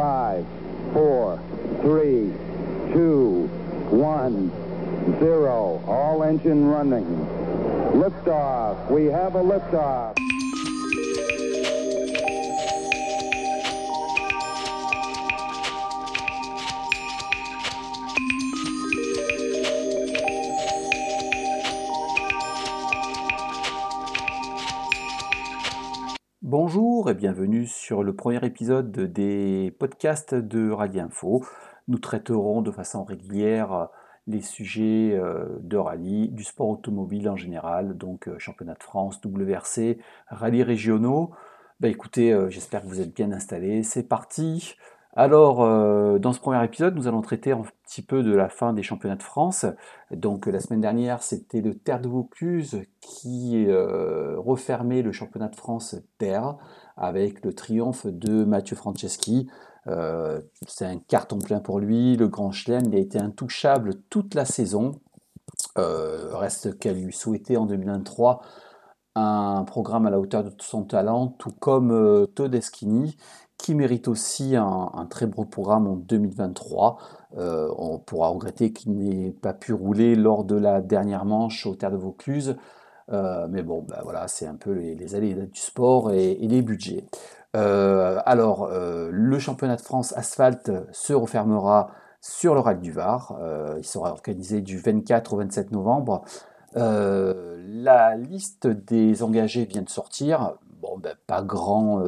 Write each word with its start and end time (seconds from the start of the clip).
five, 0.00 0.46
four, 0.94 1.38
three, 1.82 2.32
two, 2.94 3.46
one, 3.90 4.50
zero. 5.20 5.82
All 5.86 6.22
engine 6.22 6.64
running. 6.64 7.04
Liftoff. 7.92 8.90
We 8.90 9.04
have 9.06 9.34
a 9.34 9.42
liftoff. 9.42 10.29
Bonjour 26.50 27.08
et 27.08 27.14
bienvenue 27.14 27.64
sur 27.64 28.02
le 28.02 28.12
premier 28.12 28.44
épisode 28.44 28.90
des 28.90 29.72
podcasts 29.78 30.34
de 30.34 30.72
Rallye 30.72 30.98
Info. 30.98 31.44
Nous 31.86 32.00
traiterons 32.00 32.60
de 32.60 32.72
façon 32.72 33.04
régulière 33.04 33.86
les 34.26 34.40
sujets 34.40 35.12
euh, 35.12 35.44
de 35.60 35.76
rallye, 35.76 36.28
du 36.30 36.42
sport 36.42 36.70
automobile 36.70 37.28
en 37.28 37.36
général, 37.36 37.96
donc 37.96 38.26
euh, 38.26 38.36
championnat 38.40 38.74
de 38.74 38.82
France, 38.82 39.20
WRC, 39.24 39.98
rallye 40.26 40.64
régionaux. 40.64 41.30
Bah 41.78 41.86
écoutez, 41.86 42.32
euh, 42.32 42.50
j'espère 42.50 42.82
que 42.82 42.88
vous 42.88 43.00
êtes 43.00 43.14
bien 43.14 43.30
installés. 43.30 43.84
C'est 43.84 44.08
parti. 44.08 44.74
Alors, 45.16 45.58
dans 46.20 46.32
ce 46.32 46.38
premier 46.38 46.64
épisode, 46.64 46.94
nous 46.94 47.08
allons 47.08 47.20
traiter 47.20 47.50
un 47.50 47.62
petit 47.84 48.00
peu 48.00 48.22
de 48.22 48.32
la 48.32 48.48
fin 48.48 48.72
des 48.72 48.84
championnats 48.84 49.16
de 49.16 49.22
France. 49.24 49.66
Donc, 50.12 50.46
la 50.46 50.60
semaine 50.60 50.80
dernière, 50.80 51.22
c'était 51.22 51.60
le 51.60 51.74
Terre 51.74 52.00
de 52.00 52.08
Vaucluse 52.08 52.82
qui 53.00 53.66
refermait 53.68 55.02
le 55.02 55.10
championnat 55.10 55.48
de 55.48 55.56
France 55.56 55.96
Terre 56.18 56.56
avec 56.96 57.44
le 57.44 57.52
triomphe 57.54 58.06
de 58.06 58.44
Mathieu 58.44 58.76
Franceschi. 58.76 59.48
Euh, 59.86 60.40
c'est 60.66 60.84
un 60.84 60.98
carton 60.98 61.38
plein 61.38 61.60
pour 61.60 61.80
lui. 61.80 62.16
Le 62.16 62.28
Grand 62.28 62.52
Chelem, 62.52 62.84
il 62.86 62.94
a 62.94 62.98
été 62.98 63.18
intouchable 63.18 63.94
toute 64.10 64.34
la 64.34 64.44
saison. 64.44 64.92
Euh, 65.78 66.36
reste 66.36 66.78
qu'à 66.78 66.92
lui 66.92 67.12
souhaiter 67.12 67.56
en 67.56 67.66
2023 67.66 68.42
un 69.16 69.64
programme 69.64 70.06
à 70.06 70.10
la 70.10 70.20
hauteur 70.20 70.44
de 70.44 70.52
son 70.60 70.84
talent, 70.84 71.28
tout 71.38 71.50
comme 71.50 71.90
euh, 71.90 72.26
Todeschini, 72.26 73.16
qui 73.62 73.74
mérite 73.74 74.08
aussi 74.08 74.56
un, 74.56 75.06
très 75.10 75.26
beau 75.26 75.44
programme 75.44 75.86
en 75.86 75.96
2023. 75.96 76.98
on 77.36 77.98
pourra 77.98 78.28
regretter 78.28 78.72
qu'il 78.72 78.94
n'ait 78.96 79.30
pas 79.30 79.52
pu 79.52 79.72
rouler 79.72 80.14
lors 80.14 80.44
de 80.44 80.56
la 80.56 80.80
dernière 80.80 81.24
manche 81.24 81.66
au 81.66 81.74
Terre 81.74 81.90
de 81.90 81.96
Vaucluse. 81.96 82.56
mais 83.08 83.62
bon, 83.62 83.82
ben 83.82 84.00
voilà, 84.02 84.28
c'est 84.28 84.46
un 84.46 84.56
peu 84.56 84.72
les, 84.72 85.14
allées 85.14 85.34
du 85.34 85.60
sport 85.60 86.12
et 86.12 86.34
les 86.34 86.62
budgets. 86.62 87.06
Euh, 87.56 88.20
alors, 88.26 88.64
euh, 88.64 89.08
le 89.12 89.38
championnat 89.38 89.76
de 89.76 89.80
France 89.80 90.12
asphalte 90.16 90.70
se 90.92 91.12
refermera 91.12 91.90
sur 92.20 92.54
le 92.54 92.60
Rallye 92.60 92.80
du 92.80 92.92
Var. 92.92 93.36
Euh, 93.40 93.74
il 93.78 93.84
sera 93.84 94.10
organisé 94.12 94.60
du 94.60 94.78
24 94.78 95.34
au 95.34 95.36
27 95.38 95.72
novembre. 95.72 96.24
la 96.74 98.16
liste 98.16 98.66
des 98.66 99.22
engagés 99.22 99.64
vient 99.64 99.82
de 99.82 99.88
sortir. 99.88 100.54
Bon, 100.80 100.98
ben, 100.98 101.14
pas 101.26 101.42
grand, 101.42 102.00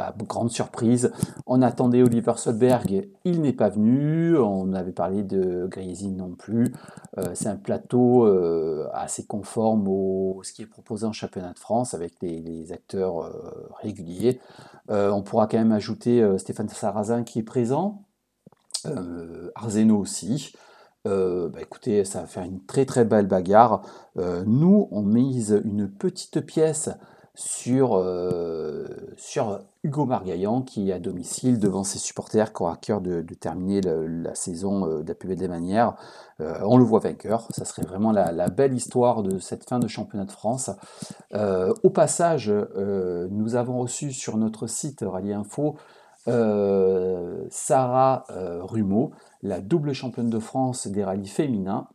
pas 0.00 0.14
grande 0.26 0.50
surprise. 0.50 1.12
On 1.46 1.62
attendait 1.62 2.02
Oliver 2.02 2.34
Solberg, 2.36 3.08
il 3.24 3.40
n'est 3.40 3.52
pas 3.52 3.68
venu. 3.68 4.36
On 4.38 4.72
avait 4.72 4.92
parlé 4.92 5.22
de 5.22 5.66
Grésine 5.66 6.16
non 6.16 6.34
plus. 6.34 6.72
Euh, 7.18 7.30
c'est 7.34 7.48
un 7.48 7.56
plateau 7.56 8.26
euh, 8.26 8.88
assez 8.92 9.26
conforme 9.26 9.88
au 9.88 10.40
ce 10.42 10.52
qui 10.52 10.62
est 10.62 10.66
proposé 10.66 11.06
en 11.06 11.12
championnat 11.12 11.52
de 11.52 11.58
France 11.58 11.94
avec 11.94 12.14
les, 12.22 12.72
acteurs 12.72 13.22
euh, 13.22 13.68
réguliers. 13.82 14.40
on 14.88 15.22
pourra 15.22 15.46
quand 15.46 15.58
même 15.58 15.72
ajouter 15.72 16.26
Stéphane 16.38 16.68
Sarrazin 16.68 17.24
qui 17.24 17.38
est 17.38 17.44
présent. 17.44 18.02
Arzeno 19.54 19.98
aussi. 19.98 20.52
Bah, 21.04 21.60
écoutez, 21.60 22.04
ça 22.04 22.20
va 22.20 22.26
faire 22.26 22.44
une 22.44 22.64
très 22.64 22.86
très 22.86 23.04
belle 23.04 23.26
bagarre. 23.26 23.82
nous, 24.16 24.88
on 24.90 25.02
mise 25.02 25.60
une 25.64 25.88
petite 25.88 26.40
pièce 26.40 26.90
sur, 27.34 27.96
euh, 27.96 28.86
sur 29.16 29.60
Hugo 29.82 30.04
Margaillan 30.04 30.62
qui 30.62 30.90
est 30.90 30.92
à 30.92 30.98
domicile 30.98 31.58
devant 31.58 31.84
ses 31.84 31.98
supporters 31.98 32.52
qui 32.52 32.62
ont 32.62 32.68
à 32.68 32.76
cœur 32.76 33.00
de, 33.00 33.22
terminer 33.38 33.80
la 33.82 34.34
saison 34.34 34.86
euh, 34.86 35.02
de 35.02 35.08
la 35.08 35.14
plus 35.14 35.28
belle 35.28 35.38
des 35.38 35.48
manières. 35.48 35.94
Euh, 36.40 36.58
on 36.64 36.76
le 36.76 36.84
voit 36.84 37.00
vainqueur, 37.00 37.46
ça 37.50 37.64
serait 37.64 37.82
vraiment 37.82 38.12
la, 38.12 38.48
belle 38.48 38.74
histoire 38.74 39.22
de 39.22 39.38
cette 39.38 39.68
fin 39.68 39.78
de 39.78 39.88
championnat 39.88 40.24
de 40.24 40.32
France. 40.32 40.70
au 41.32 41.90
passage, 41.90 42.52
nous 42.80 43.54
avons 43.54 43.78
reçu 43.78 44.12
sur 44.12 44.36
notre 44.36 44.66
site 44.66 45.04
Rallye 45.06 45.32
Info 45.32 45.76
Sarah 47.50 48.24
Rumeau, 48.28 49.12
la 49.42 49.60
double 49.60 49.92
championne 49.92 50.30
de 50.30 50.38
France 50.38 50.88
des 50.88 51.04
rallyes 51.04 51.28
féminins. 51.28 51.88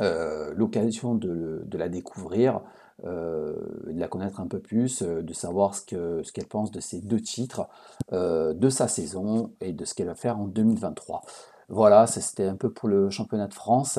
L'occasion 0.00 1.14
de, 1.14 1.66
la 1.72 1.88
découvrir. 1.88 2.60
Euh, 3.04 3.52
de 3.86 3.98
la 3.98 4.06
connaître 4.06 4.40
un 4.40 4.46
peu 4.46 4.60
plus, 4.60 5.02
euh, 5.02 5.22
de 5.22 5.32
savoir 5.32 5.74
ce 5.74 5.82
qu'elle 6.30 6.46
pense 6.46 6.70
de 6.70 6.78
ces 6.78 7.00
deux 7.00 7.20
titres, 7.20 7.68
euh, 8.12 8.54
de 8.54 8.70
sa 8.70 8.86
saison 8.86 9.50
et 9.60 9.72
de 9.72 9.84
ce 9.84 9.94
qu'elle 9.94 10.06
va 10.06 10.14
faire 10.14 10.38
en 10.38 10.46
2023. 10.46 11.22
Voilà, 11.68 12.06
c'était 12.06 12.46
un 12.46 12.54
peu 12.54 12.70
pour 12.70 12.88
le 12.88 13.10
championnat 13.10 13.48
de 13.48 13.54
France. 13.54 13.98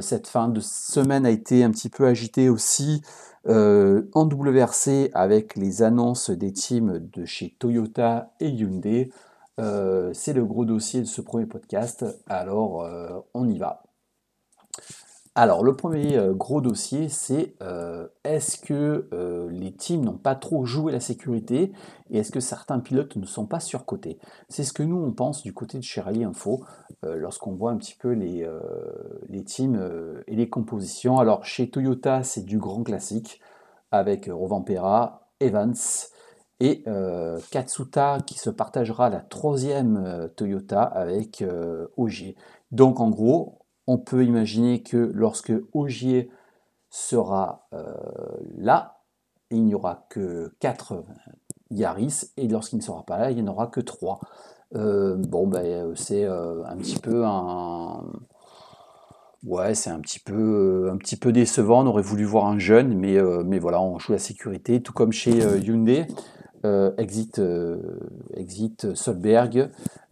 cette 0.00 0.28
fin 0.28 0.48
de 0.48 0.60
semaine 0.60 1.26
a 1.26 1.30
été 1.30 1.62
un 1.62 1.70
petit 1.70 1.88
peu 1.88 2.06
agitée 2.06 2.48
aussi 2.48 3.02
en 3.46 4.24
WRC 4.26 5.10
avec 5.12 5.56
les 5.56 5.82
annonces 5.82 6.30
des 6.30 6.52
teams 6.52 6.98
de 7.12 7.24
chez 7.26 7.54
Toyota 7.58 8.32
et 8.40 8.48
Hyundai. 8.48 9.10
C'est 9.58 10.32
le 10.32 10.44
gros 10.44 10.64
dossier 10.64 11.00
de 11.00 11.06
ce 11.06 11.20
premier 11.20 11.46
podcast, 11.46 12.06
alors 12.28 12.88
on 13.34 13.48
y 13.48 13.58
va. 13.58 13.82
Alors, 15.42 15.64
le 15.64 15.74
premier 15.74 16.18
euh, 16.18 16.34
gros 16.34 16.60
dossier, 16.60 17.08
c'est 17.08 17.54
euh, 17.62 18.06
est-ce 18.24 18.58
que 18.58 19.08
euh, 19.14 19.48
les 19.50 19.72
teams 19.72 20.04
n'ont 20.04 20.18
pas 20.18 20.34
trop 20.34 20.66
joué 20.66 20.92
la 20.92 21.00
sécurité 21.00 21.72
et 22.10 22.18
est-ce 22.18 22.30
que 22.30 22.40
certains 22.40 22.78
pilotes 22.78 23.16
ne 23.16 23.24
sont 23.24 23.46
pas 23.46 23.58
surcotés? 23.58 24.18
C'est 24.50 24.64
ce 24.64 24.74
que 24.74 24.82
nous, 24.82 24.98
on 24.98 25.12
pense 25.12 25.42
du 25.42 25.54
côté 25.54 25.78
de 25.78 25.82
chez 25.82 26.02
Info 26.02 26.62
lorsqu'on 27.02 27.52
voit 27.52 27.70
un 27.70 27.78
petit 27.78 27.96
peu 27.98 28.10
les, 28.10 28.46
les 29.30 29.42
teams 29.42 30.22
et 30.26 30.36
les 30.36 30.50
compositions. 30.50 31.18
Alors, 31.18 31.46
chez 31.46 31.70
Toyota, 31.70 32.22
c'est 32.22 32.44
du 32.44 32.58
grand 32.58 32.82
classique 32.82 33.40
avec 33.92 34.28
Rovampera, 34.30 35.30
Evans 35.40 35.76
et 36.58 36.84
Katsuta 37.50 38.18
qui 38.26 38.38
se 38.38 38.50
partagera 38.50 39.08
la 39.08 39.20
troisième 39.20 40.28
Toyota 40.36 40.82
avec 40.82 41.42
Ogier. 41.96 42.36
Donc, 42.72 43.00
en 43.00 43.08
gros, 43.08 43.59
on 43.90 43.98
peut 43.98 44.24
imaginer 44.24 44.84
que 44.84 45.10
lorsque 45.12 45.52
Ogier 45.72 46.30
sera 46.90 47.66
euh, 47.72 47.92
là, 48.56 49.00
il 49.50 49.64
n'y 49.64 49.74
aura 49.74 50.06
que 50.08 50.54
4 50.60 51.02
Yaris, 51.72 52.30
et 52.36 52.46
lorsqu'il 52.46 52.78
ne 52.78 52.84
sera 52.84 53.04
pas 53.04 53.18
là, 53.18 53.32
il 53.32 53.42
n'y 53.42 53.48
en 53.48 53.52
aura 53.52 53.66
que 53.66 53.80
3. 53.80 54.20
Euh, 54.76 55.16
bon, 55.16 55.48
ben, 55.48 55.92
c'est 55.96 56.24
euh, 56.24 56.62
un 56.66 56.76
petit 56.76 57.00
peu 57.00 57.24
un. 57.26 58.04
Ouais, 59.42 59.74
c'est 59.74 59.90
un 59.90 59.96
un 59.96 60.00
petit 60.00 61.16
peu 61.16 61.32
décevant. 61.32 61.82
On 61.82 61.86
aurait 61.88 62.02
voulu 62.02 62.22
voir 62.22 62.46
un 62.46 62.60
jeune, 62.60 62.94
mais, 62.96 63.20
mais 63.44 63.58
voilà, 63.58 63.82
on 63.82 63.98
joue 63.98 64.12
la 64.12 64.18
sécurité, 64.18 64.82
tout 64.82 64.92
comme 64.92 65.10
chez 65.10 65.32
Hyundai. 65.32 66.06
Euh, 66.66 66.92
exit, 66.98 67.38
euh, 67.38 67.78
exit 68.34 68.94
Solberg, 68.94 69.70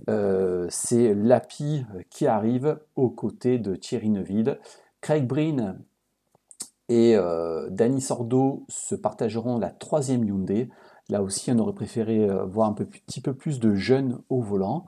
euh, 0.08 0.66
c'est 0.70 1.12
Lapi 1.12 1.84
qui 2.08 2.26
arrive 2.26 2.78
aux 2.96 3.10
côtés 3.10 3.58
de 3.58 3.76
Thierry 3.76 4.08
Neuville. 4.08 4.58
Craig 5.02 5.26
Breen 5.26 5.78
et 6.88 7.16
Danny 7.70 8.00
Sordo 8.00 8.64
se 8.68 8.94
partageront 8.94 9.58
la 9.58 9.68
troisième 9.68 10.24
Hyundai. 10.24 10.70
Là 11.10 11.22
aussi, 11.22 11.52
on 11.52 11.58
aurait 11.58 11.74
préféré 11.74 12.26
voir 12.46 12.70
un 12.70 12.72
petit 12.72 13.20
peu 13.20 13.34
plus 13.34 13.60
de 13.60 13.74
jeunes 13.74 14.18
au 14.30 14.40
volant. 14.40 14.86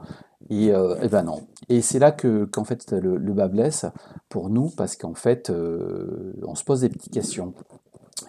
Et, 0.49 0.69
et 0.69 1.09
ben 1.09 1.27
c'est 1.83 1.99
là 1.99 2.11
que 2.11 2.47
qu'en 2.47 2.65
fait 2.65 2.91
le, 2.91 3.19
le, 3.19 3.33
bas 3.35 3.49
blesse 3.49 3.85
pour 4.31 4.49
nous, 4.49 4.71
parce 4.71 4.97
qu'en 4.97 5.15
fait, 5.15 5.53
on 6.43 6.55
se 6.55 6.65
pose 6.65 6.81
des 6.81 6.89
petites 6.89 7.13
questions. 7.13 7.53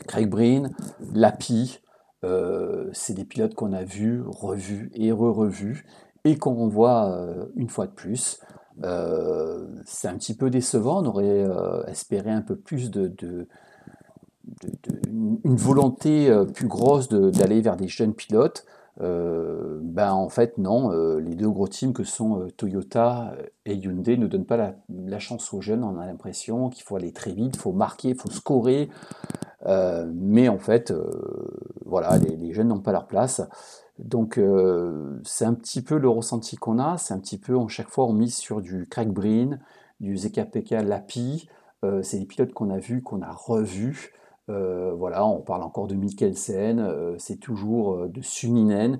Craig 0.05 0.29
Breen, 0.29 0.75
Lapi, 1.13 1.79
euh, 2.23 2.89
c'est 2.93 3.13
des 3.13 3.25
pilotes 3.25 3.55
qu'on 3.55 3.73
a 3.73 3.83
vus, 3.83 4.23
revus 4.25 4.91
et 4.93 5.11
re-revus, 5.11 5.85
et 6.23 6.37
qu'on 6.37 6.67
voit 6.67 7.11
euh, 7.11 7.45
une 7.55 7.69
fois 7.69 7.87
de 7.87 7.91
plus. 7.91 8.39
Euh, 8.83 9.67
c'est 9.85 10.07
un 10.07 10.15
petit 10.15 10.35
peu 10.35 10.49
décevant, 10.49 11.01
on 11.01 11.05
aurait 11.05 11.45
espéré 11.87 12.31
un 12.31 12.41
peu 12.41 12.55
plus 12.55 12.91
de, 12.91 13.47
une 15.13 15.55
volonté 15.55 16.31
plus 16.53 16.67
grosse 16.67 17.09
d'aller 17.09 17.61
vers 17.61 17.75
des 17.75 17.87
jeunes 17.87 18.13
pilotes. 18.13 18.65
ben 18.99 20.13
en 20.13 20.29
fait 20.29 20.57
non, 20.57 20.89
les 21.17 21.35
deux 21.35 21.49
gros 21.49 21.67
teams 21.67 21.93
que 21.93 22.03
sont 22.03 22.47
Toyota 22.57 23.35
et 23.65 23.75
Hyundai 23.75 24.17
ne 24.17 24.27
donnent 24.27 24.45
pas 24.45 24.57
la, 24.57 24.75
la 24.89 25.19
chance 25.19 25.53
aux 25.53 25.61
jeunes. 25.61 25.83
On 25.83 25.99
a 25.99 26.05
l'impression 26.05 26.69
qu'il 26.69 26.83
faut 26.83 26.95
aller 26.95 27.11
très 27.11 27.33
vite, 27.33 27.55
il 27.55 27.59
faut 27.59 27.73
marquer, 27.73 28.09
il 28.09 28.15
faut 28.15 28.31
scorer. 28.31 28.89
Mais 29.65 30.49
en 30.49 30.59
fait, 30.59 30.93
voilà, 31.85 32.17
les, 32.17 32.53
jeunes 32.53 32.69
n'ont 32.69 32.79
pas 32.79 32.91
leur 32.91 33.07
place. 33.07 33.41
Donc 33.99 34.39
c'est 35.23 35.45
un 35.45 35.53
petit 35.53 35.81
peu 35.81 35.97
le 35.97 36.09
ressenti 36.09 36.55
qu'on 36.55 36.79
a, 36.79 36.97
c'est 36.97 37.13
un 37.13 37.19
petit 37.19 37.37
peu, 37.37 37.55
en 37.55 37.67
chaque 37.67 37.89
fois 37.89 38.05
on 38.05 38.13
mise 38.13 38.35
sur 38.35 38.61
du 38.61 38.87
Craig 38.87 39.09
Breen, 39.09 39.59
du 39.99 40.17
ZKPK 40.17 40.71
Lapi, 40.83 41.47
c'est 42.01 42.17
des 42.17 42.25
pilotes 42.25 42.53
qu'on 42.53 42.71
a 42.71 42.79
vus, 42.79 43.03
qu'on 43.03 43.21
a 43.21 43.31
revus, 43.31 44.13
voilà, 44.47 45.25
on 45.25 45.41
parle 45.41 45.61
encore 45.61 45.87
de 45.87 45.95
Mikkelsen, 45.95 47.15
c'est 47.19 47.37
toujours 47.37 48.07
de 48.09 48.21
Suninen, 48.21 48.99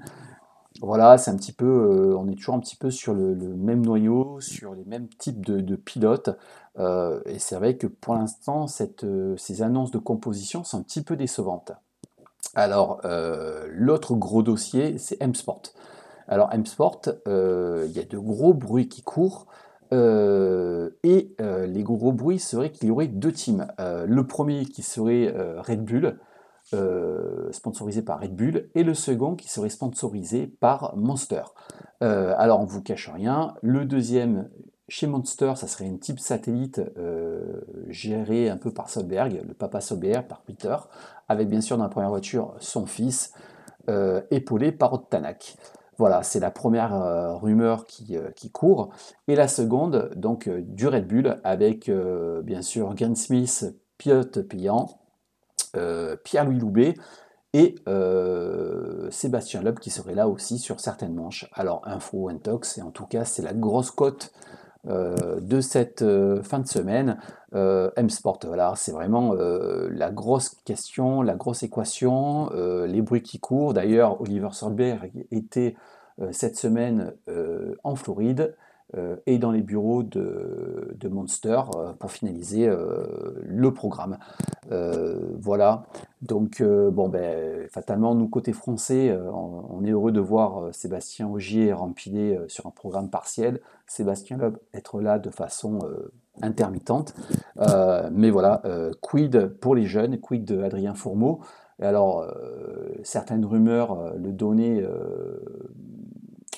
voilà, 0.82 1.20
c'est 1.20 1.30
un 1.30 1.36
petit 1.36 1.52
peu, 1.52 1.66
euh, 1.66 2.18
on 2.18 2.28
est 2.28 2.36
toujours 2.36 2.56
un 2.56 2.60
petit 2.60 2.76
peu 2.76 2.90
sur 2.90 3.14
le, 3.14 3.36
même 3.36 3.86
noyau, 3.86 4.42
sur 4.42 4.74
les 4.74 4.84
mêmes 4.84 5.08
types 5.08 5.46
de, 5.46 5.76
pilotes. 5.76 6.32
Euh, 6.80 7.22
et 7.26 7.38
c'est 7.38 7.56
vrai 7.56 7.78
que 7.78 7.86
pour 7.86 8.16
l'instant, 8.16 8.66
euh, 9.04 9.38
ces 9.38 9.62
annonces 9.62 9.92
de 9.92 10.00
composition 10.00 10.64
sont 10.64 10.80
un 10.80 10.82
petit 10.82 11.04
peu 11.04 11.16
décevantes. 11.16 11.72
Alors, 12.56 13.00
l'autre 13.72 14.16
gros 14.16 14.44
dossier, 14.44 14.98
c'est 14.98 15.22
M-Sport. 15.22 15.62
Alors, 16.28 16.52
M-Sport, 16.52 17.02
il 17.28 17.92
y 17.92 18.00
a 18.00 18.04
de 18.04 18.18
gros 18.18 18.54
bruits 18.54 18.90
qui 18.90 19.04
courent. 19.04 19.46
et 19.94 21.36
les 21.38 21.84
gros 21.84 22.12
bruits 22.12 22.40
seraient 22.40 22.72
qu'il 22.72 22.90
y 22.90 22.92
aurait 22.92 23.08
deux 23.08 23.32
teams. 23.32 23.68
le 23.80 24.28
premier 24.28 24.66
qui 24.66 24.82
serait 24.82 25.34
Red 25.60 25.86
Bull, 25.86 26.18
euh, 26.74 27.52
sponsorisé 27.52 28.02
par 28.02 28.22
Red 28.22 28.34
Bull, 28.34 28.70
et 28.76 28.84
le 28.84 28.94
second 28.94 29.36
qui 29.36 29.50
serait 29.50 29.70
sponsorisé 29.70 30.48
par 30.48 30.96
Monster. 30.96 31.44
Euh, 32.02 32.34
alors 32.38 32.62
on 32.62 32.64
ne 32.64 32.70
vous 32.70 32.82
cache 32.82 33.10
rien, 33.10 33.56
le 33.62 33.84
deuxième 33.84 34.50
chez 34.88 35.06
Monster, 35.06 35.54
ça 35.58 35.68
serait 35.68 35.86
une 35.86 36.00
type 36.00 36.20
satellite 36.20 36.82
euh, 36.98 37.60
géré 37.90 38.50
un 38.50 38.56
peu 38.56 38.72
par 38.72 38.90
Solberg, 38.90 39.42
le 39.46 39.54
papa 39.54 39.82
Solberg, 39.82 40.28
par 40.28 40.42
Peter, 40.44 40.76
avec 41.28 41.50
bien 41.50 41.60
sûr 41.60 41.78
dans 41.78 41.84
la 41.84 41.90
première 41.90 42.10
voiture 42.10 42.56
son 42.60 42.86
fils, 42.86 43.34
épaulé 44.30 44.72
par 44.72 44.94
Ottanak. 44.94 45.58
Voilà, 45.98 46.24
c'est 46.24 46.40
la 46.40 46.52
première 46.52 47.42
rumeur 47.42 47.86
qui, 47.86 48.52
court. 48.54 48.94
Et 49.28 49.36
la 49.36 49.50
seconde, 49.50 50.12
donc 50.16 50.48
du 50.48 50.88
Red 50.88 51.08
Bull, 51.08 51.42
avec 51.44 51.92
bien 52.44 52.62
sûr 52.62 52.94
Grant 52.96 53.16
Smith, 53.16 53.66
payant, 53.98 55.01
Pierre-Louis 56.24 56.60
Loubet 56.60 56.94
et 57.54 57.76
euh, 57.88 59.10
Sébastien 59.12 59.62
Loeb 59.62 59.80
qui 59.80 59.90
serait 59.90 60.16
là 60.16 60.28
aussi 60.28 60.58
sur 60.58 60.80
certaines 60.80 61.14
manches. 61.14 61.50
Alors 61.54 61.82
Info 61.86 62.30
Intox, 62.30 62.78
et 62.78 62.82
en 62.82 62.92
tout 62.92 63.06
cas 63.06 63.26
c'est 63.26 63.42
la 63.42 63.54
grosse 63.54 63.92
cote 63.92 64.32
euh, 64.88 65.40
de 65.42 65.60
cette 65.60 66.04
fin 66.44 66.60
de 66.60 66.68
semaine. 66.68 67.18
M-Sport, 67.54 68.40
voilà, 68.46 68.74
c'est 68.78 68.94
vraiment 68.94 69.34
la 69.34 70.12
grosse 70.12 70.56
question, 70.64 71.22
la 71.22 71.36
grosse 71.36 71.64
équation, 71.64 72.50
les 72.86 73.02
bruits 73.02 73.22
qui 73.22 73.40
courent. 73.40 73.74
D'ailleurs, 73.74 74.22
Oliver 74.22 74.50
Solberg 74.54 75.26
était 75.32 75.76
cette 76.32 76.56
semaine 76.56 77.14
en 77.84 77.96
Floride. 77.96 78.56
Euh, 78.98 79.16
et 79.26 79.38
dans 79.38 79.52
les 79.52 79.62
bureaux 79.62 80.04
de, 80.04 81.08
Monster 81.10 81.62
euh, 81.76 81.94
pour 81.94 82.12
finaliser 82.12 82.68
euh, 82.68 83.06
le 83.44 83.74
programme. 83.74 84.18
voilà, 85.40 85.84
donc 86.22 86.64
bon, 86.64 87.10
ben, 87.10 87.68
fatalement, 87.70 88.16
nous, 88.16 88.28
côté 88.28 88.54
français, 88.54 89.18
on, 89.34 89.84
est 89.84 89.92
heureux 89.92 90.14
de 90.14 90.22
voir 90.22 90.74
Sébastien 90.74 91.28
Augier 91.28 91.74
rempiler 91.74 92.40
sur 92.48 92.68
un 92.68 92.72
programme 92.72 93.10
partiel, 93.10 93.60
Sébastien 93.88 94.38
Loeb 94.38 94.58
être 94.74 95.02
là 95.02 95.20
de 95.20 95.30
façon 95.30 95.80
intermittente. 96.42 97.14
mais 98.12 98.30
voilà, 98.30 98.62
quid 99.02 99.48
pour 99.60 99.76
les 99.76 99.86
jeunes, 99.86 100.20
quid 100.20 100.46
de 100.46 100.62
Adrien 100.62 100.94
Fourmeau? 100.94 101.42
alors, 101.82 102.26
certaines 103.04 103.44
rumeurs 103.44 104.14
le 104.16 104.32
donnaient 104.32 104.86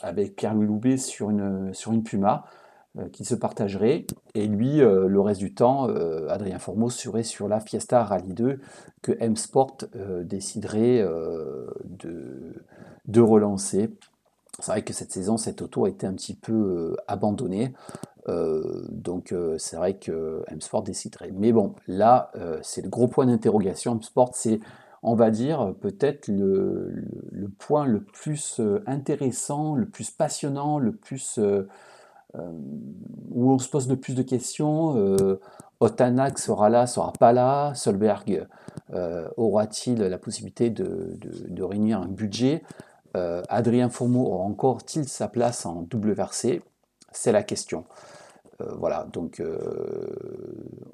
avec 0.03 0.35
Pierre-Louis 0.35 0.67
Loubet 0.67 0.97
sur 0.97 1.31
une, 1.31 1.73
sur 1.73 1.91
une 1.94 2.03
Puma 2.03 2.45
euh, 3.00 3.09
qui 3.09 3.25
se 3.25 3.33
partagerait. 3.33 4.05
Et 4.35 4.45
lui, 4.45 4.79
euh, 4.79 5.07
le 5.07 5.19
reste 5.19 5.39
du 5.39 5.55
temps, 5.55 5.89
euh, 5.89 6.27
Adrien 6.29 6.59
Formos 6.59 6.91
serait 6.91 7.23
sur 7.23 7.47
la 7.47 7.59
Fiesta 7.59 8.03
Rally 8.03 8.33
2 8.35 8.59
que 9.01 9.13
M-Sport 9.19 9.77
déciderait 10.21 11.03
de, 11.83 12.53
de 13.07 13.21
relancer. 13.21 13.89
C'est 14.59 14.71
vrai 14.71 14.83
que 14.83 14.94
cette 14.94 15.11
saison, 15.11 15.38
cette 15.38 15.63
auto 15.63 15.85
a 15.85 15.89
été 15.89 16.06
un 16.06 16.13
petit 16.13 16.35
peu 16.35 16.95
abandonnée. 17.07 17.73
donc 18.27 19.35
c'est 19.57 19.75
vrai 19.75 19.95
que 19.95 20.44
M-Sport 20.47 20.83
déciderait. 20.83 21.31
Mais 21.33 21.51
bon, 21.51 21.73
là, 21.88 22.31
c'est 22.61 22.81
le 22.81 22.89
gros 22.89 23.09
point 23.09 23.25
d'interrogation. 23.25 23.94
M-Sport, 23.95 24.29
c'est 24.35 24.61
on 25.03 25.15
va 25.15 25.31
dire, 25.31 25.73
peut-être 25.81 26.29
le, 26.29 27.05
point 27.59 27.85
le 27.85 28.01
plus 28.01 28.59
euh, 28.59 28.81
intéressant, 28.88 29.75
le 29.75 29.85
plus 29.85 30.09
passionnant, 30.09 30.79
le 30.79 30.94
plus 30.94 31.38
euh, 31.38 31.67
euh, 32.35 32.51
où 33.31 33.51
on 33.51 33.59
se 33.59 33.69
pose 33.69 33.89
le 33.89 33.97
plus 33.97 34.15
de 34.15 34.23
questions. 34.23 35.17
Otanak 35.81 36.39
sera 36.39 36.69
là, 36.69 36.88
sera 36.88 37.11
pas 37.13 37.33
là. 37.33 37.73
Solberg 37.75 38.47
aura-t-il 39.38 40.00
la 40.00 40.17
possibilité 40.17 40.69
de, 40.69 41.17
réunir 41.61 41.99
un 41.99 42.07
budget 42.07 42.63
Adrien 43.13 43.89
Fourmeau 43.89 44.25
aura 44.25 44.45
encore-t-il 44.45 45.07
sa 45.07 45.27
place 45.27 45.65
en 45.65 45.85
WRC 45.94 46.63
C'est 47.11 47.31
la 47.31 47.44
question. 47.44 47.85
Euh, 48.61 48.75
voilà, 48.77 49.07
donc 49.11 49.39
euh, 49.39 49.57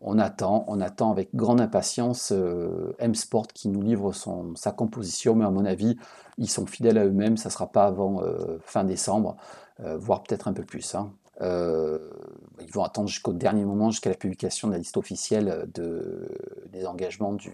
on 0.02 0.18
attend, 0.18 0.66
on 0.68 0.80
attend 0.80 1.12
avec 1.12 1.36
grande 1.36 1.60
impatience 1.60 2.32
euh, 2.32 2.96
M-Sport 3.00 3.48
qui 3.48 3.68
nous 3.68 3.82
livre 3.82 4.14
son, 4.14 4.56
sa 4.56 4.72
composition, 4.72 5.36
mais 5.36 5.46
à 5.46 5.50
mon 5.50 5.66
avis, 5.66 5.98
ils 6.38 6.50
sont 6.50 6.66
fidèles 6.66 6.98
à 6.98 7.06
eux-mêmes, 7.06 7.38
ça 7.38 7.50
ne 7.50 7.54
sera 7.54 7.68
pas 7.68 7.86
avant 7.86 8.22
fin 8.62 8.86
décembre, 8.86 9.36
voire 9.80 10.24
peut-être 10.24 10.48
un 10.48 10.54
peu 10.54 10.64
plus. 10.64 10.96
Hein. 10.96 11.12
ils 11.42 12.72
vont 12.72 12.84
attendre 12.84 13.10
jusqu'au 13.10 13.34
dernier 13.34 13.66
moment, 13.66 13.92
jusqu'à 13.92 14.10
la 14.10 14.16
publication 14.16 14.70
de 14.70 14.74
la 14.74 14.80
liste 14.80 14.96
officielle 14.96 15.68
de, 15.74 16.30
des 16.72 16.86
engagements 16.86 17.34
du, 17.34 17.52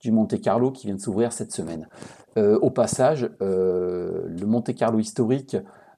du 0.00 0.12
Monte 0.12 0.38
Carlo 0.42 0.70
qui 0.70 0.86
vient 0.86 0.96
de 0.96 1.00
s'ouvrir 1.00 1.32
cette 1.32 1.52
semaine. 1.52 1.88
au 2.36 2.68
passage, 2.68 3.30
le 3.40 4.44
Monte 4.44 4.74
Carlo 4.74 4.98
historique 4.98 5.56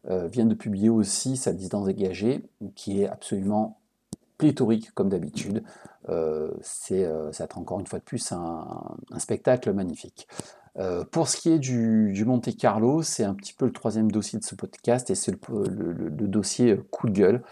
vient 0.08 0.46
de 0.46 0.54
publier 0.54 0.90
aussi 0.90 1.36
sa 1.36 1.52
distance 1.52 1.86
dégagée, 1.86 2.44
qui 2.74 3.02
est 3.02 3.08
absolument 3.08 3.78
pléthorique 4.38 4.92
comme 4.92 5.08
d'habitude. 5.08 5.62
Euh, 6.08 6.50
c'est, 6.60 7.04
euh, 7.04 7.32
ça 7.32 7.44
être 7.44 7.58
encore 7.58 7.80
une 7.80 7.86
fois 7.86 7.98
de 7.98 8.04
plus 8.04 8.32
un, 8.32 8.66
spectacle 9.18 9.72
magnifique. 9.72 10.28
pour 11.12 11.28
ce 11.28 11.36
qui 11.36 11.50
est 11.50 11.60
du, 11.60 12.24
Monte 12.26 12.56
Carlo, 12.56 13.02
c'est 13.02 13.22
un 13.22 13.34
petit 13.34 13.52
peu 13.52 13.64
le 13.64 13.72
troisième 13.72 14.10
dossier 14.10 14.40
de 14.40 14.44
ce 14.44 14.56
podcast 14.56 15.08
et 15.08 15.14
c'est 15.14 15.30
le, 15.30 16.26
dossier 16.26 16.76
coup 16.90 17.08
de 17.08 17.12
gueule. 17.12 17.42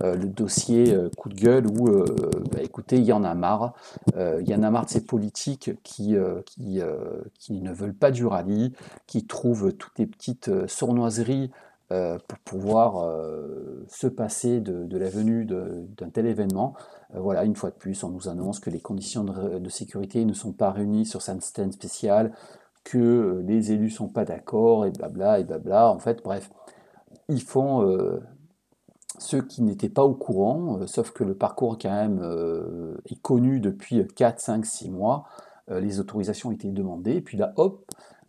le 0.00 0.24
dossier 0.24 0.96
coup 1.16 1.28
de 1.28 1.34
gueule 1.34 1.66
où, 1.66 1.90
bah, 2.50 2.62
écoutez, 2.62 2.96
il 2.96 3.04
y 3.04 3.12
en 3.12 3.22
a 3.22 3.34
marre. 3.34 3.74
il 4.16 4.48
y 4.48 4.54
en 4.54 4.62
a 4.62 4.70
marre 4.70 4.86
de 4.86 4.90
ces 4.90 5.04
politiques 5.04 5.72
qui, 5.82 6.16
qui, 6.46 6.80
qui 7.38 7.60
ne 7.60 7.72
veulent 7.72 7.94
pas 7.94 8.10
du 8.10 8.24
rallye, 8.24 8.72
qui 9.06 9.26
trouvent 9.26 9.74
toutes 9.74 9.98
les 9.98 10.06
petites 10.06 10.50
sournoiseries 10.66 11.50
euh, 11.92 12.18
pour 12.28 12.38
pouvoir 12.38 13.02
euh, 13.02 13.84
se 13.88 14.06
passer 14.06 14.60
de, 14.60 14.96
la 14.96 15.10
venue 15.10 15.44
d'un 15.44 16.08
tel 16.08 16.26
événement. 16.26 16.76
Euh, 17.16 17.18
voilà, 17.18 17.42
une 17.42 17.56
fois 17.56 17.70
de 17.70 17.74
plus, 17.74 18.04
on 18.04 18.10
nous 18.10 18.28
annonce 18.28 18.60
que 18.60 18.70
les 18.70 18.78
conditions 18.78 19.24
de, 19.24 19.68
sécurité 19.68 20.24
ne 20.24 20.32
sont 20.32 20.52
pas 20.52 20.70
réunies 20.70 21.04
sur 21.04 21.20
cette 21.20 21.42
stand 21.42 21.72
spéciale, 21.72 22.32
que 22.84 23.42
les 23.44 23.72
élus 23.72 23.90
sont 23.90 24.06
pas 24.06 24.24
d'accord, 24.24 24.86
et 24.86 24.92
blabla, 24.92 25.40
et 25.40 25.44
blabla. 25.44 25.90
En 25.90 25.98
fait, 25.98 26.22
bref, 26.22 26.52
ils 27.28 27.42
font 27.42 27.84
ceux 29.18 29.42
qui 29.42 29.62
n'étaient 29.62 29.88
pas 29.88 30.04
au 30.04 30.14
courant, 30.14 30.86
sauf 30.86 31.10
que 31.10 31.24
le 31.24 31.34
parcours 31.34 31.76
quand 31.76 31.90
même 31.90 32.22
est 33.06 33.20
connu 33.20 33.58
depuis 33.58 34.06
4, 34.14 34.38
5, 34.38 34.64
6 34.64 34.90
mois, 34.90 35.24
les 35.68 35.98
autorisations 35.98 36.52
été 36.52 36.70
demandées, 36.70 37.16
et 37.16 37.20
puis 37.20 37.36
là, 37.36 37.52
hop, 37.56 37.84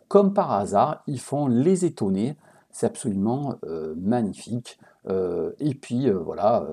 comme 0.08 0.34
par 0.34 0.52
hasard, 0.52 1.04
ils 1.06 1.20
font 1.20 1.46
les 1.46 1.86
étonner 1.86 2.36
c'est 2.72 2.86
absolument 2.86 3.56
euh, 3.66 3.94
magnifique. 3.98 4.80
Euh, 5.10 5.52
et 5.60 5.74
puis 5.74 6.08
euh, 6.08 6.18
voilà, 6.18 6.66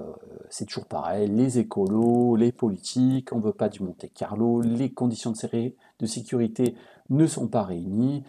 c'est 0.51 0.67
toujours 0.67 0.87
pareil, 0.87 1.29
les 1.29 1.59
écolos, 1.59 2.37
les 2.37 2.53
politiques, 2.53 3.33
on 3.33 3.39
ne 3.39 3.43
veut 3.43 3.53
pas 3.53 3.69
du 3.69 3.83
Monte 3.83 4.07
Carlo, 4.15 4.61
les 4.61 4.91
conditions 4.91 5.33
de, 5.33 6.07
sécurité 6.07 6.75
ne 7.11 7.27
sont 7.27 7.49
pas 7.49 7.63
réunies. 7.63 8.25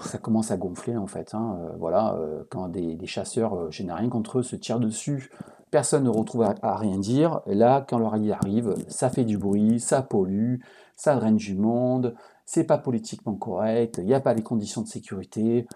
ça 0.00 0.18
commence 0.18 0.50
à 0.50 0.56
gonfler 0.56 0.96
en 0.96 1.06
fait. 1.06 1.34
Hein, 1.34 1.58
voilà, 1.78 2.18
quand 2.50 2.68
des, 2.68 3.06
chasseurs, 3.06 3.70
je 3.70 3.82
n'ai 3.82 3.92
rien 3.92 4.08
contre 4.08 4.38
eux, 4.38 4.42
se 4.42 4.56
tirent 4.56 4.80
dessus, 4.80 5.30
personne 5.70 6.04
ne 6.04 6.10
retrouve 6.10 6.42
à, 6.42 6.76
rien 6.76 6.98
dire. 6.98 7.40
Là, 7.46 7.84
quand 7.88 7.98
le 7.98 8.06
rallye 8.06 8.32
arrive, 8.32 8.74
ça 8.88 9.10
fait 9.10 9.24
du 9.24 9.38
bruit, 9.38 9.80
ça 9.80 10.02
pollue, 10.02 10.56
ça 10.96 11.16
draine 11.16 11.36
du 11.36 11.56
monde, 11.56 12.14
c'est 12.46 12.64
pas 12.64 12.78
politiquement 12.78 13.34
correct, 13.34 13.96
il 13.98 14.06
n'y 14.06 14.14
a 14.14 14.20
pas 14.20 14.34
les 14.34 14.42
conditions 14.42 14.82
de 14.82 14.86
sécurité 14.86 15.66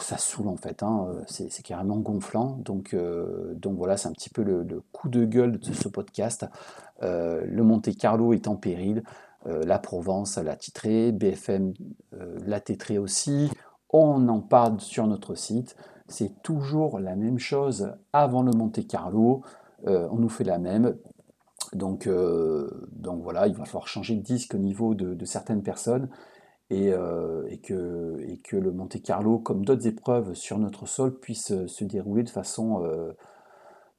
ça 0.00 0.18
saoule 0.18 0.48
en 0.48 0.56
fait, 0.56 0.82
hein, 0.82 1.06
euh, 1.08 1.22
c'est 1.26 1.62
carrément 1.62 1.96
gonflant. 1.96 2.58
Donc, 2.64 2.94
euh, 2.94 3.54
donc 3.54 3.76
voilà, 3.76 3.96
c'est 3.96 4.08
un 4.08 4.12
petit 4.12 4.30
peu 4.30 4.42
le, 4.42 4.82
coup 4.92 5.08
de 5.08 5.24
gueule 5.24 5.58
de 5.58 5.72
ce 5.72 5.88
podcast. 5.88 6.46
Euh, 7.02 7.44
le 7.46 7.62
Monte 7.62 7.96
Carlo 7.96 8.32
est 8.32 8.48
en 8.48 8.56
péril, 8.56 9.02
la 9.46 9.78
Provence 9.78 10.38
l'a 10.38 10.56
titré, 10.56 11.12
BFM 11.12 11.74
l'a 12.46 12.60
titré 12.60 12.96
aussi, 12.96 13.50
on 13.90 14.26
en 14.28 14.40
parle 14.40 14.80
sur 14.80 15.06
notre 15.06 15.34
site. 15.34 15.76
C'est 16.08 16.42
toujours 16.42 16.98
la 16.98 17.14
même 17.14 17.38
chose 17.38 17.92
avant 18.14 18.42
le 18.42 18.52
Monte 18.52 18.86
Carlo. 18.86 19.42
on 19.84 20.16
nous 20.16 20.30
fait 20.30 20.44
la 20.44 20.58
même. 20.58 20.96
Donc 21.74 22.08
voilà, 22.08 23.46
il 23.46 23.54
va 23.54 23.66
falloir 23.66 23.86
changer 23.86 24.14
de 24.16 24.22
disque 24.22 24.54
au 24.54 24.58
niveau 24.58 24.94
de 24.94 25.24
certaines 25.26 25.62
personnes. 25.62 26.08
Euh, 26.72 27.46
et, 27.50 27.58
que, 27.58 28.56
le 28.56 28.72
Monte 28.72 29.02
Carlo, 29.02 29.38
comme 29.38 29.64
d'autres 29.64 29.86
épreuves 29.86 30.34
sur 30.34 30.58
notre 30.58 30.86
sol, 30.86 31.18
puisse 31.18 31.50
euh, 31.50 31.66
se 31.66 31.84
dérouler 31.84 32.22
de 32.22 32.30
façon, 32.30 32.84
euh, 32.84 33.12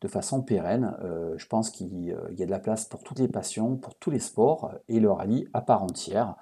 de 0.02 0.08
façon 0.08 0.42
pérenne. 0.42 0.96
je 1.38 1.46
pense 1.48 1.70
qu'il 1.70 2.04
y 2.04 2.12
a 2.12 2.46
de 2.46 2.52
la 2.52 2.60
place 2.60 2.86
pour 2.86 3.04
toutes 3.04 3.20
les 3.20 3.28
passions, 3.28 3.76
pour 3.76 3.96
tous 3.96 4.12
les 4.12 4.20
sports, 4.20 4.72
et 4.88 5.00
le 5.00 5.12
rallye 5.12 5.48
à 5.54 5.62
part 5.62 5.84
entière. 5.84 6.36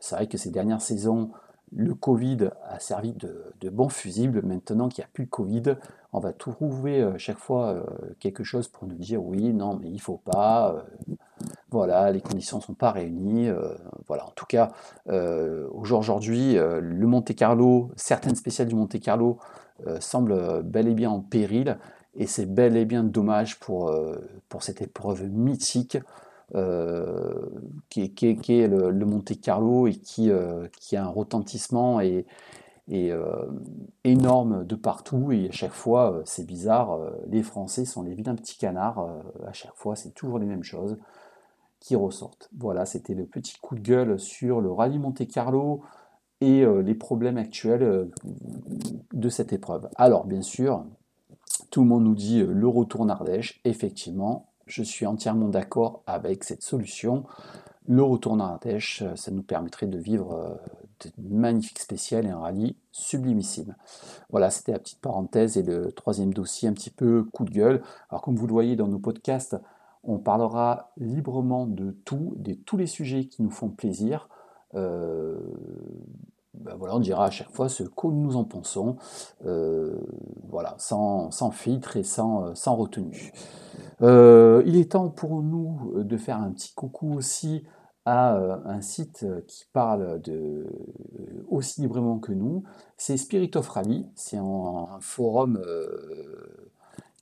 C'est 0.00 0.14
vrai 0.14 0.26
que 0.26 0.38
ces 0.38 0.50
dernières 0.50 0.80
saisons, 0.80 1.32
le 1.72 1.94
Covid 1.94 2.50
a 2.64 2.78
servi 2.78 3.12
de, 3.12 3.68
bon 3.68 3.90
fusible. 3.90 4.42
Maintenant 4.42 4.88
qu'il 4.88 5.02
n'y 5.02 5.06
a 5.06 5.10
plus 5.12 5.26
de 5.26 5.30
Covid, 5.30 5.76
on 6.14 6.20
va 6.20 6.32
trouver 6.32 7.06
chaque 7.18 7.38
fois 7.38 7.84
quelque 8.20 8.44
chose 8.44 8.68
pour 8.68 8.86
nous 8.86 8.94
dire 8.94 9.22
oui, 9.22 9.52
non, 9.52 9.76
mais 9.76 9.88
il 9.88 9.94
ne 9.94 10.00
faut 10.00 10.22
pas 10.24 10.86
voilà, 11.76 12.10
les 12.10 12.20
conditions 12.20 12.56
ne 12.56 12.62
sont 12.62 12.74
pas 12.74 12.90
réunies. 12.90 13.48
Euh, 13.48 13.74
voilà, 14.06 14.26
en 14.26 14.30
tout 14.30 14.46
cas, 14.46 14.72
euh, 15.08 15.68
aujourd'hui, 15.72 16.56
euh, 16.56 16.80
le 16.80 17.06
Monte 17.06 17.34
Carlo, 17.34 17.90
certaines 17.96 18.34
spéciales 18.34 18.68
du 18.68 18.74
Monte 18.74 18.98
Carlo 18.98 19.38
semblent 20.00 20.62
bel 20.62 20.88
et 20.88 20.94
bien 20.94 21.10
en 21.10 21.20
péril, 21.20 21.76
et 22.14 22.26
c'est 22.26 22.46
bel 22.46 22.78
et 22.78 22.86
bien 22.86 23.04
dommage 23.04 23.60
pour, 23.60 23.94
pour 24.48 24.62
cette 24.62 24.80
épreuve 24.80 25.24
mythique 25.24 25.98
qui, 27.90 28.00
est, 28.00 28.68
le, 28.68 29.04
Monte 29.04 29.38
Carlo 29.38 29.86
et 29.86 29.96
qui, 29.96 30.30
qui 30.80 30.96
a 30.96 31.04
un 31.04 31.08
retentissement 31.08 32.00
et, 32.00 32.24
énorme 34.04 34.64
de 34.64 34.76
partout 34.76 35.30
et 35.30 35.50
à 35.50 35.52
chaque 35.52 35.74
fois 35.74 36.22
c'est 36.24 36.46
bizarre, 36.46 36.98
les 37.28 37.42
Français 37.42 37.84
sont 37.84 38.02
les 38.02 38.14
vilains 38.14 38.34
petits 38.34 38.56
canards, 38.56 39.06
à 39.46 39.52
chaque 39.52 39.74
fois 39.74 39.94
c'est 39.94 40.14
toujours 40.14 40.38
les 40.38 40.46
mêmes 40.46 40.64
choses 40.64 40.96
qui 41.80 41.96
ressortent. 41.96 42.50
Voilà, 42.56 42.86
c'était 42.86 43.14
le 43.14 43.26
petit 43.26 43.56
coup 43.60 43.74
de 43.74 43.80
gueule 43.80 44.18
sur 44.18 44.60
le 44.60 44.70
rallye 44.70 44.98
Monte 44.98 45.26
Carlo 45.28 45.82
et 46.40 46.62
euh, 46.62 46.82
les 46.82 46.94
problèmes 46.94 47.38
actuels 47.38 47.82
euh, 47.82 48.10
de 49.12 49.28
cette 49.28 49.52
épreuve. 49.52 49.88
Alors, 49.96 50.26
bien 50.26 50.42
sûr, 50.42 50.84
tout 51.70 51.82
le 51.82 51.86
monde 51.86 52.04
nous 52.04 52.14
dit 52.14 52.40
euh, 52.40 52.52
le 52.52 52.68
retour 52.68 53.06
en. 53.06 53.60
Effectivement, 53.64 54.50
je 54.66 54.82
suis 54.82 55.06
entièrement 55.06 55.48
d'accord 55.48 56.02
avec 56.06 56.44
cette 56.44 56.62
solution. 56.62 57.24
Le 57.88 58.02
retour 58.02 58.32
en 58.32 58.40
ça 59.14 59.30
nous 59.30 59.44
permettrait 59.44 59.86
de 59.86 59.96
vivre 59.96 60.58
de 61.04 61.10
magnifiques 61.20 61.78
spéciales 61.78 62.26
et 62.26 62.30
un 62.30 62.40
rallye 62.40 62.76
sublimissime. 62.90 63.76
Voilà, 64.30 64.50
c'était 64.50 64.72
la 64.72 64.80
petite 64.80 65.00
parenthèse 65.00 65.56
et 65.56 65.62
le 65.62 65.92
troisième 65.92 66.34
dossier, 66.34 66.68
un 66.68 66.72
petit 66.72 66.90
peu 66.90 67.22
coup 67.32 67.44
de 67.44 67.52
gueule. 67.52 67.82
Alors, 68.10 68.22
comme 68.22 68.34
vous 68.34 68.48
le 68.48 68.52
voyez 68.52 68.74
dans 68.74 68.88
nos 68.88 68.98
podcasts, 68.98 69.56
on 70.06 70.18
parlera 70.18 70.92
librement 70.96 71.66
de 71.66 71.90
tout, 72.04 72.34
de 72.36 72.54
tous 72.54 72.76
les 72.76 72.86
sujets 72.86 73.26
qui 73.26 73.42
nous 73.42 73.50
font 73.50 73.68
plaisir. 73.68 74.28
Euh, 74.74 75.36
ben 76.54 76.74
voilà, 76.76 76.96
on 76.96 77.00
dira 77.00 77.26
à 77.26 77.30
chaque 77.30 77.50
fois 77.50 77.68
ce 77.68 77.82
que 77.82 78.06
nous 78.06 78.36
en 78.36 78.44
pensons, 78.44 78.96
euh, 79.44 80.00
voilà, 80.48 80.74
sans, 80.78 81.30
filtre 81.50 81.96
et 81.96 82.02
sans, 82.02 82.54
sans 82.54 82.76
retenue. 82.76 83.32
Euh, 84.00 84.62
il 84.64 84.76
est 84.76 84.92
temps 84.92 85.10
pour 85.10 85.42
nous 85.42 86.02
de 86.02 86.16
faire 86.16 86.40
un 86.40 86.50
petit 86.52 86.72
coucou 86.74 87.14
aussi 87.14 87.64
à 88.06 88.36
un 88.64 88.80
site 88.82 89.26
qui 89.48 89.64
parle 89.72 90.22
aussi 91.48 91.80
librement 91.80 92.20
que 92.20 92.32
nous, 92.32 92.62
c'est 92.96 93.16
Spirit 93.16 93.50
of 93.56 93.76
c'est 94.14 94.36
un, 94.36 94.98
forum 95.00 95.60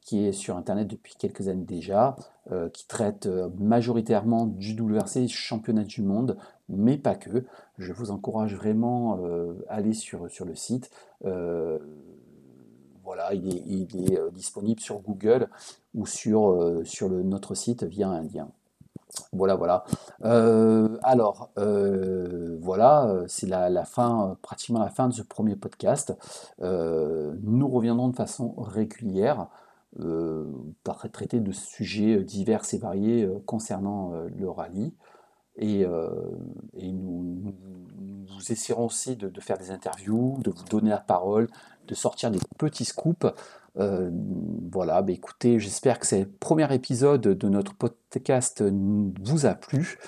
qui 0.05 0.27
est 0.27 0.33
sur 0.33 0.57
Internet 0.57 0.87
depuis 0.87 1.15
quelques 1.17 1.49
années 1.49 1.65
déjà, 1.65 2.15
euh, 2.53 2.69
qui 2.69 2.87
traite 2.87 3.25
euh, 3.27 3.49
majoritairement 3.59 4.47
du 4.47 4.79
WRC, 4.79 5.29
championnat 5.29 5.85
du 5.85 6.03
monde, 6.03 6.37
mais 6.69 6.99
pas 6.99 7.15
que. 7.15 7.45
Je 7.79 7.93
vous 7.93 8.11
encourage 8.11 8.55
vraiment 8.55 9.19
euh, 9.23 9.55
à 9.69 9.77
aller 9.77 9.95
sur, 9.95 10.31
sur 10.31 10.45
le 10.45 10.55
site. 10.55 10.91
voilà, 13.03 13.33
il 13.35 13.87
est, 14.13 14.33
disponible 14.33 14.81
sur 14.81 15.01
Google 15.01 15.49
ou 15.95 16.07
sur, 16.07 16.83
sur 16.85 17.09
notre 17.11 17.55
site 17.55 17.85
via 17.85 18.09
un 18.09 18.23
lien. 18.23 18.49
Voilà, 19.33 19.55
voilà. 19.55 19.85
alors, 21.03 21.51
voilà, 22.61 23.25
c'est 23.27 23.47
la, 23.47 23.85
fin, 23.85 24.37
pratiquement 24.43 24.81
la 24.81 24.89
fin 24.89 25.09
de 25.09 25.15
ce 25.15 25.23
premier 25.23 25.57
podcast. 25.57 26.15
nous 26.61 27.69
reviendrons 27.69 28.09
de 28.09 28.17
façon 28.17 28.55
régulière 28.59 29.49
euh, 30.01 30.45
traiter 31.13 31.39
de 31.39 31.53
sujets 31.53 32.17
euh, 32.17 32.25
divers 32.25 32.63
et 32.73 32.79
variés 32.79 33.23
euh, 33.23 33.39
concernant 33.47 34.13
le 34.35 34.51
rallye. 34.51 34.93
Et, 35.57 35.87
nous, 36.83 37.55
essaierons 38.51 38.87
aussi 38.87 39.15
de, 39.15 39.41
faire 39.41 39.57
des 39.57 39.71
interviews, 39.71 40.37
de 40.43 40.51
vous 40.51 40.65
donner 40.65 40.91
la 40.91 40.99
parole, 40.99 41.49
de 41.87 41.95
sortir 41.95 42.33
des 42.33 42.41
petits 42.59 42.85
scoops. 42.85 43.27
voilà, 43.77 45.01
bah 45.03 45.13
écoutez, 45.13 45.61
j'espère 45.61 46.01
que 46.01 46.09
ce 46.09 46.25
premier 46.41 46.73
épisode 46.75 47.21
de 47.21 47.49
notre 47.49 47.75
podcast 47.75 48.65
vous 49.23 49.47
a 49.47 49.55
plu. 49.55 49.99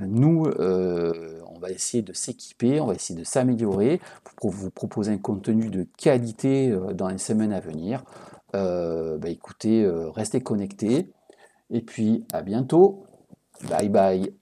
Nous, 0.00 0.44
on 0.46 1.58
va 1.60 1.70
essayer 1.70 2.02
de 2.02 2.14
s'équiper, 2.14 2.80
on 2.80 2.86
va 2.86 2.94
essayer 2.94 3.18
de 3.18 3.24
s'améliorer 3.24 4.00
pour 4.36 4.52
vous 4.52 4.70
proposer 4.70 5.12
un 5.12 5.18
contenu 5.18 5.68
de 5.68 5.86
qualité 5.98 6.74
dans 6.94 7.08
les 7.08 7.18
semaines 7.18 7.52
à 7.52 7.60
venir. 7.60 8.04
Euh, 8.54 9.18
bah 9.18 9.28
écoutez, 9.28 9.82
euh, 9.82 10.10
restez 10.10 10.40
connectés. 10.42 11.10
Et 11.70 11.80
puis 11.80 12.24
à 12.32 12.42
bientôt. 12.42 13.06
Bye 13.68 13.88
bye. 13.88 14.34